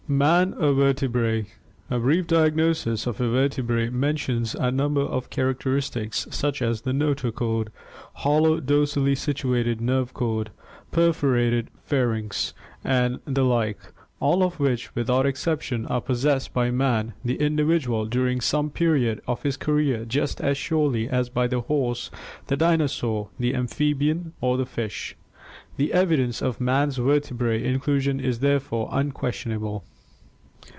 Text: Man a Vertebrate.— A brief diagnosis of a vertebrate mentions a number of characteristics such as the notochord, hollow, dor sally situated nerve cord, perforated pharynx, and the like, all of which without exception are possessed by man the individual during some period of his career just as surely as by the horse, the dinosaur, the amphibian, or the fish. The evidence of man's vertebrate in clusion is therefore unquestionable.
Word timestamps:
Man 0.07 0.55
a 0.59 0.73
Vertebrate.— 0.73 1.45
A 1.89 1.97
brief 1.97 2.27
diagnosis 2.27 3.07
of 3.07 3.21
a 3.21 3.29
vertebrate 3.29 3.93
mentions 3.93 4.55
a 4.55 4.69
number 4.69 4.99
of 4.99 5.29
characteristics 5.29 6.27
such 6.29 6.61
as 6.61 6.81
the 6.81 6.91
notochord, 6.91 7.69
hollow, 8.15 8.59
dor 8.59 8.85
sally 8.85 9.15
situated 9.15 9.79
nerve 9.79 10.13
cord, 10.13 10.51
perforated 10.91 11.69
pharynx, 11.85 12.53
and 12.83 13.21
the 13.23 13.45
like, 13.45 13.79
all 14.19 14.43
of 14.43 14.59
which 14.59 14.93
without 14.95 15.25
exception 15.25 15.85
are 15.85 16.01
possessed 16.01 16.51
by 16.53 16.69
man 16.71 17.13
the 17.23 17.35
individual 17.39 18.03
during 18.05 18.41
some 18.41 18.69
period 18.69 19.21
of 19.29 19.43
his 19.43 19.55
career 19.55 20.03
just 20.03 20.41
as 20.41 20.57
surely 20.57 21.07
as 21.07 21.29
by 21.29 21.47
the 21.47 21.61
horse, 21.61 22.11
the 22.47 22.57
dinosaur, 22.57 23.29
the 23.39 23.55
amphibian, 23.55 24.33
or 24.41 24.57
the 24.57 24.65
fish. 24.65 25.15
The 25.77 25.93
evidence 25.93 26.41
of 26.41 26.59
man's 26.59 26.97
vertebrate 26.97 27.65
in 27.65 27.79
clusion 27.79 28.19
is 28.19 28.39
therefore 28.39 28.89
unquestionable. 28.91 29.85